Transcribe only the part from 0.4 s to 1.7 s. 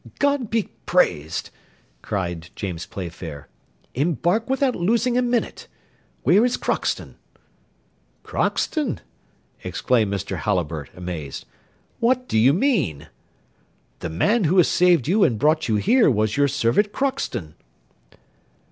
be praised!"